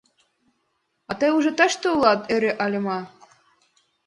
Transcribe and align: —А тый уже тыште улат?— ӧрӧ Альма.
—А 1.09 1.11
тый 1.19 1.31
уже 1.37 1.51
тыште 1.57 1.85
улат?— 1.95 2.19
ӧрӧ 2.33 2.51
Альма. 2.63 2.99